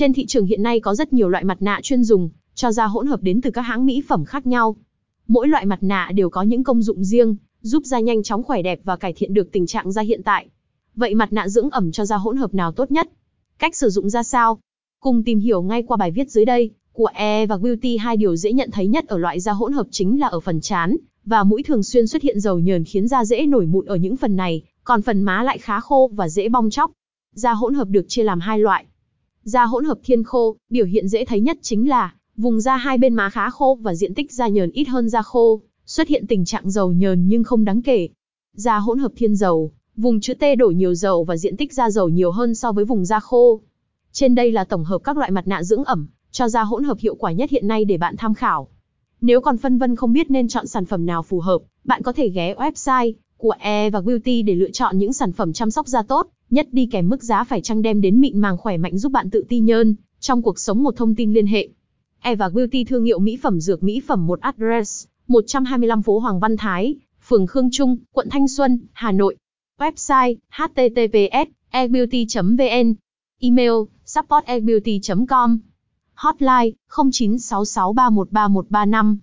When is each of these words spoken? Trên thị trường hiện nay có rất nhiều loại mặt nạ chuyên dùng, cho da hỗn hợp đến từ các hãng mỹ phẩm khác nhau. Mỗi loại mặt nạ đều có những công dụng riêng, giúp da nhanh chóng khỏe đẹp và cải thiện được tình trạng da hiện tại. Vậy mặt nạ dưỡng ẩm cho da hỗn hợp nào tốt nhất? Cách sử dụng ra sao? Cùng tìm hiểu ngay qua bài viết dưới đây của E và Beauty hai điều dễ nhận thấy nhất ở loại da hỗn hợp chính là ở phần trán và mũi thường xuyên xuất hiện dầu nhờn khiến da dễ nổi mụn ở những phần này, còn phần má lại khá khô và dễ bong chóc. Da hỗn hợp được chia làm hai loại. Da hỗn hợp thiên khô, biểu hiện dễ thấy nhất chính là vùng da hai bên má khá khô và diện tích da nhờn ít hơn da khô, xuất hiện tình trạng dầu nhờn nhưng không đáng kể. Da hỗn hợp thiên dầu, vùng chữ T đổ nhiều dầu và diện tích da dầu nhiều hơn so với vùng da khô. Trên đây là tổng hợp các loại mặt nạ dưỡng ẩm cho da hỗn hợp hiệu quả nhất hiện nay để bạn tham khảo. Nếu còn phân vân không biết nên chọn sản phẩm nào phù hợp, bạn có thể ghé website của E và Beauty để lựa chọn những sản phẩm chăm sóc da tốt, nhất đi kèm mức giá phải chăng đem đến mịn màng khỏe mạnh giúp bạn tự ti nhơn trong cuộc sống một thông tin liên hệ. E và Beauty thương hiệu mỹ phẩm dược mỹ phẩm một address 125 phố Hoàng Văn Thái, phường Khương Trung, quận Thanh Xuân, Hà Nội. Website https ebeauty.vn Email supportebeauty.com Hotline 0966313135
Trên 0.00 0.12
thị 0.12 0.26
trường 0.26 0.46
hiện 0.46 0.62
nay 0.62 0.80
có 0.80 0.94
rất 0.94 1.12
nhiều 1.12 1.28
loại 1.28 1.44
mặt 1.44 1.62
nạ 1.62 1.80
chuyên 1.82 2.04
dùng, 2.04 2.30
cho 2.54 2.72
da 2.72 2.86
hỗn 2.86 3.06
hợp 3.06 3.22
đến 3.22 3.40
từ 3.40 3.50
các 3.50 3.62
hãng 3.62 3.86
mỹ 3.86 4.02
phẩm 4.08 4.24
khác 4.24 4.46
nhau. 4.46 4.76
Mỗi 5.28 5.48
loại 5.48 5.66
mặt 5.66 5.78
nạ 5.82 6.10
đều 6.14 6.30
có 6.30 6.42
những 6.42 6.64
công 6.64 6.82
dụng 6.82 7.04
riêng, 7.04 7.36
giúp 7.60 7.82
da 7.84 8.00
nhanh 8.00 8.22
chóng 8.22 8.42
khỏe 8.42 8.62
đẹp 8.62 8.80
và 8.84 8.96
cải 8.96 9.12
thiện 9.12 9.34
được 9.34 9.52
tình 9.52 9.66
trạng 9.66 9.92
da 9.92 10.02
hiện 10.02 10.22
tại. 10.22 10.48
Vậy 10.94 11.14
mặt 11.14 11.32
nạ 11.32 11.48
dưỡng 11.48 11.70
ẩm 11.70 11.92
cho 11.92 12.04
da 12.04 12.16
hỗn 12.16 12.36
hợp 12.36 12.54
nào 12.54 12.72
tốt 12.72 12.90
nhất? 12.90 13.08
Cách 13.58 13.76
sử 13.76 13.90
dụng 13.90 14.10
ra 14.10 14.22
sao? 14.22 14.58
Cùng 15.00 15.22
tìm 15.22 15.38
hiểu 15.38 15.62
ngay 15.62 15.82
qua 15.82 15.96
bài 15.96 16.10
viết 16.10 16.30
dưới 16.30 16.44
đây 16.44 16.70
của 16.92 17.08
E 17.14 17.46
và 17.46 17.56
Beauty 17.56 17.96
hai 17.96 18.16
điều 18.16 18.36
dễ 18.36 18.52
nhận 18.52 18.70
thấy 18.70 18.86
nhất 18.86 19.04
ở 19.08 19.18
loại 19.18 19.40
da 19.40 19.52
hỗn 19.52 19.72
hợp 19.72 19.86
chính 19.90 20.20
là 20.20 20.26
ở 20.26 20.40
phần 20.40 20.60
trán 20.60 20.96
và 21.24 21.44
mũi 21.44 21.62
thường 21.62 21.82
xuyên 21.82 22.06
xuất 22.06 22.22
hiện 22.22 22.40
dầu 22.40 22.58
nhờn 22.58 22.84
khiến 22.84 23.08
da 23.08 23.24
dễ 23.24 23.46
nổi 23.46 23.66
mụn 23.66 23.86
ở 23.86 23.96
những 23.96 24.16
phần 24.16 24.36
này, 24.36 24.62
còn 24.84 25.02
phần 25.02 25.22
má 25.22 25.42
lại 25.42 25.58
khá 25.58 25.80
khô 25.80 26.10
và 26.14 26.28
dễ 26.28 26.48
bong 26.48 26.70
chóc. 26.70 26.90
Da 27.34 27.52
hỗn 27.52 27.74
hợp 27.74 27.88
được 27.88 28.04
chia 28.08 28.22
làm 28.22 28.40
hai 28.40 28.58
loại. 28.58 28.84
Da 29.44 29.64
hỗn 29.64 29.84
hợp 29.84 29.98
thiên 30.04 30.24
khô, 30.24 30.56
biểu 30.70 30.86
hiện 30.86 31.08
dễ 31.08 31.24
thấy 31.24 31.40
nhất 31.40 31.58
chính 31.62 31.88
là 31.88 32.14
vùng 32.36 32.60
da 32.60 32.76
hai 32.76 32.98
bên 32.98 33.14
má 33.14 33.30
khá 33.30 33.50
khô 33.50 33.78
và 33.80 33.94
diện 33.94 34.14
tích 34.14 34.32
da 34.32 34.48
nhờn 34.48 34.70
ít 34.70 34.88
hơn 34.88 35.08
da 35.08 35.22
khô, 35.22 35.60
xuất 35.86 36.08
hiện 36.08 36.26
tình 36.26 36.44
trạng 36.44 36.70
dầu 36.70 36.92
nhờn 36.92 37.28
nhưng 37.28 37.44
không 37.44 37.64
đáng 37.64 37.82
kể. 37.82 38.08
Da 38.54 38.78
hỗn 38.78 38.98
hợp 38.98 39.12
thiên 39.16 39.36
dầu, 39.36 39.72
vùng 39.96 40.20
chữ 40.20 40.34
T 40.34 40.42
đổ 40.58 40.68
nhiều 40.68 40.94
dầu 40.94 41.24
và 41.24 41.36
diện 41.36 41.56
tích 41.56 41.72
da 41.72 41.90
dầu 41.90 42.08
nhiều 42.08 42.30
hơn 42.30 42.54
so 42.54 42.72
với 42.72 42.84
vùng 42.84 43.04
da 43.04 43.20
khô. 43.20 43.60
Trên 44.12 44.34
đây 44.34 44.52
là 44.52 44.64
tổng 44.64 44.84
hợp 44.84 44.98
các 45.04 45.16
loại 45.16 45.30
mặt 45.30 45.48
nạ 45.48 45.62
dưỡng 45.62 45.84
ẩm 45.84 46.06
cho 46.30 46.48
da 46.48 46.62
hỗn 46.62 46.84
hợp 46.84 46.98
hiệu 47.00 47.14
quả 47.14 47.32
nhất 47.32 47.50
hiện 47.50 47.68
nay 47.68 47.84
để 47.84 47.96
bạn 47.96 48.14
tham 48.18 48.34
khảo. 48.34 48.68
Nếu 49.20 49.40
còn 49.40 49.58
phân 49.58 49.78
vân 49.78 49.96
không 49.96 50.12
biết 50.12 50.30
nên 50.30 50.48
chọn 50.48 50.66
sản 50.66 50.84
phẩm 50.84 51.06
nào 51.06 51.22
phù 51.22 51.40
hợp, 51.40 51.58
bạn 51.84 52.02
có 52.02 52.12
thể 52.12 52.28
ghé 52.28 52.54
website 52.54 53.12
của 53.40 53.54
E 53.58 53.90
và 53.90 54.00
Beauty 54.00 54.42
để 54.42 54.54
lựa 54.54 54.70
chọn 54.70 54.98
những 54.98 55.12
sản 55.12 55.32
phẩm 55.32 55.52
chăm 55.52 55.70
sóc 55.70 55.86
da 55.86 56.02
tốt, 56.02 56.26
nhất 56.50 56.68
đi 56.72 56.86
kèm 56.86 57.08
mức 57.08 57.22
giá 57.22 57.44
phải 57.44 57.60
chăng 57.60 57.82
đem 57.82 58.00
đến 58.00 58.20
mịn 58.20 58.38
màng 58.38 58.58
khỏe 58.58 58.76
mạnh 58.76 58.98
giúp 58.98 59.12
bạn 59.12 59.30
tự 59.30 59.44
ti 59.48 59.58
nhơn 59.58 59.94
trong 60.20 60.42
cuộc 60.42 60.58
sống 60.58 60.82
một 60.82 60.96
thông 60.96 61.14
tin 61.14 61.32
liên 61.32 61.46
hệ. 61.46 61.68
E 62.20 62.34
và 62.34 62.48
Beauty 62.48 62.84
thương 62.84 63.04
hiệu 63.04 63.18
mỹ 63.18 63.38
phẩm 63.42 63.60
dược 63.60 63.82
mỹ 63.82 64.00
phẩm 64.06 64.26
một 64.26 64.40
address 64.40 65.06
125 65.28 66.02
phố 66.02 66.18
Hoàng 66.18 66.40
Văn 66.40 66.56
Thái, 66.56 66.94
phường 67.28 67.46
Khương 67.46 67.68
Trung, 67.72 67.96
quận 68.12 68.28
Thanh 68.30 68.48
Xuân, 68.48 68.78
Hà 68.92 69.12
Nội. 69.12 69.36
Website 69.78 70.36
https 70.50 71.46
ebeauty.vn 71.70 72.94
Email 73.40 73.72
supportebeauty.com 74.04 75.58
Hotline 76.14 76.70
0966313135 76.88 79.16